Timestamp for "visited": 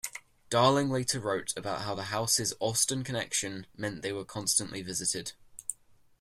4.81-5.33